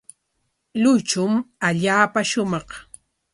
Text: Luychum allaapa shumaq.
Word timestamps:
Luychum 0.81 1.33
allaapa 1.67 2.19
shumaq. 2.29 2.69